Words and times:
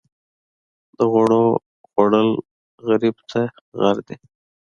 د 0.97 0.99
غوړیو 1.11 1.45
خوړل 1.89 2.29
غریب 2.85 3.15
ته 3.31 3.41
غر 3.79 3.97
دي. 4.07 4.15